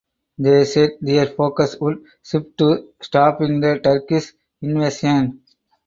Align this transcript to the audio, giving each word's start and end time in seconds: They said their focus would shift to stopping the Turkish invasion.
They 0.39 0.65
said 0.65 0.93
their 0.99 1.27
focus 1.27 1.75
would 1.79 2.03
shift 2.23 2.57
to 2.57 2.87
stopping 3.03 3.59
the 3.59 3.79
Turkish 3.83 4.33
invasion. 4.59 5.43